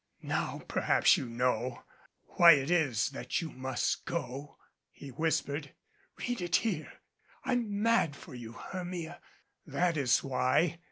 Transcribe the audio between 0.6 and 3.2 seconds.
perhaps you know... why it is